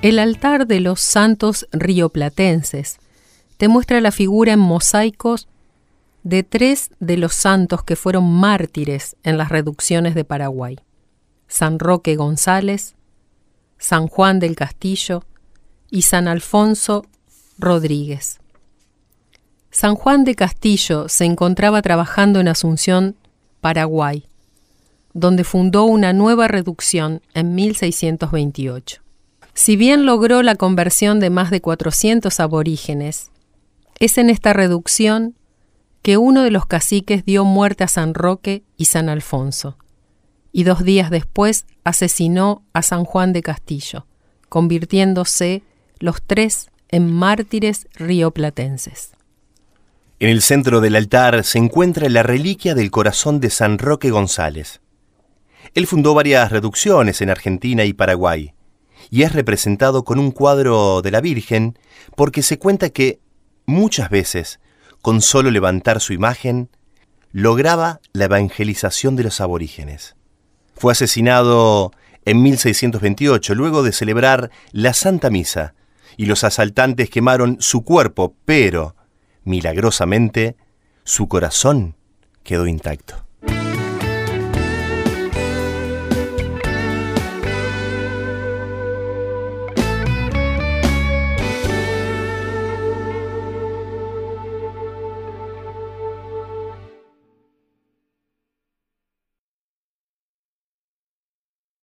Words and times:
El 0.00 0.20
altar 0.20 0.68
de 0.68 0.78
los 0.78 1.00
santos 1.00 1.66
rioplatenses 1.72 2.98
te 3.56 3.66
muestra 3.66 4.00
la 4.00 4.12
figura 4.12 4.52
en 4.52 4.60
mosaicos 4.60 5.48
de 6.22 6.44
tres 6.44 6.90
de 7.00 7.16
los 7.16 7.34
santos 7.34 7.82
que 7.82 7.96
fueron 7.96 8.32
mártires 8.32 9.16
en 9.24 9.36
las 9.36 9.48
reducciones 9.48 10.14
de 10.14 10.24
Paraguay. 10.24 10.78
San 11.48 11.80
Roque 11.80 12.14
González, 12.14 12.94
San 13.76 14.06
Juan 14.06 14.38
del 14.38 14.54
Castillo 14.54 15.24
y 15.90 16.02
San 16.02 16.28
Alfonso 16.28 17.04
Rodríguez. 17.58 18.38
San 19.72 19.96
Juan 19.96 20.22
de 20.22 20.36
Castillo 20.36 21.08
se 21.08 21.24
encontraba 21.24 21.82
trabajando 21.82 22.38
en 22.38 22.46
Asunción, 22.46 23.16
Paraguay, 23.60 24.26
donde 25.12 25.42
fundó 25.42 25.86
una 25.86 26.12
nueva 26.12 26.46
reducción 26.46 27.20
en 27.34 27.56
1628. 27.56 29.07
Si 29.58 29.74
bien 29.74 30.06
logró 30.06 30.44
la 30.44 30.54
conversión 30.54 31.18
de 31.18 31.30
más 31.30 31.50
de 31.50 31.60
400 31.60 32.38
aborígenes, 32.38 33.32
es 33.98 34.16
en 34.16 34.30
esta 34.30 34.52
reducción 34.52 35.34
que 36.02 36.16
uno 36.16 36.44
de 36.44 36.52
los 36.52 36.64
caciques 36.64 37.24
dio 37.24 37.44
muerte 37.44 37.82
a 37.82 37.88
San 37.88 38.14
Roque 38.14 38.62
y 38.76 38.84
San 38.84 39.08
Alfonso, 39.08 39.76
y 40.52 40.62
dos 40.62 40.84
días 40.84 41.10
después 41.10 41.66
asesinó 41.82 42.62
a 42.72 42.82
San 42.82 43.04
Juan 43.04 43.32
de 43.32 43.42
Castillo, 43.42 44.06
convirtiéndose 44.48 45.64
los 45.98 46.22
tres 46.22 46.70
en 46.88 47.12
mártires 47.12 47.88
rioplatenses. 47.94 49.10
En 50.20 50.30
el 50.30 50.40
centro 50.40 50.80
del 50.80 50.94
altar 50.94 51.42
se 51.42 51.58
encuentra 51.58 52.08
la 52.08 52.22
reliquia 52.22 52.76
del 52.76 52.92
corazón 52.92 53.40
de 53.40 53.50
San 53.50 53.78
Roque 53.78 54.10
González. 54.10 54.80
Él 55.74 55.88
fundó 55.88 56.14
varias 56.14 56.52
reducciones 56.52 57.20
en 57.22 57.30
Argentina 57.30 57.84
y 57.84 57.92
Paraguay, 57.92 58.54
y 59.10 59.22
es 59.22 59.32
representado 59.32 60.04
con 60.04 60.18
un 60.18 60.30
cuadro 60.30 61.02
de 61.02 61.10
la 61.10 61.20
Virgen 61.20 61.78
porque 62.16 62.42
se 62.42 62.58
cuenta 62.58 62.90
que 62.90 63.20
muchas 63.66 64.10
veces, 64.10 64.60
con 65.02 65.20
solo 65.20 65.50
levantar 65.50 66.00
su 66.00 66.12
imagen, 66.12 66.70
lograba 67.32 68.00
la 68.12 68.24
evangelización 68.24 69.16
de 69.16 69.24
los 69.24 69.40
aborígenes. 69.40 70.16
Fue 70.74 70.92
asesinado 70.92 71.92
en 72.24 72.42
1628 72.42 73.54
luego 73.54 73.82
de 73.82 73.92
celebrar 73.92 74.50
la 74.72 74.92
Santa 74.94 75.30
Misa, 75.30 75.74
y 76.16 76.26
los 76.26 76.42
asaltantes 76.42 77.10
quemaron 77.10 77.58
su 77.60 77.84
cuerpo, 77.84 78.34
pero, 78.44 78.96
milagrosamente, 79.44 80.56
su 81.04 81.28
corazón 81.28 81.94
quedó 82.42 82.66
intacto. 82.66 83.27